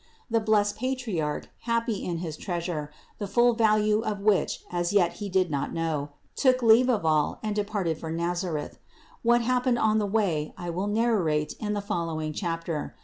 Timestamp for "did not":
5.29-5.73